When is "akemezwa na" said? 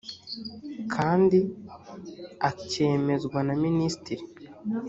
2.49-3.53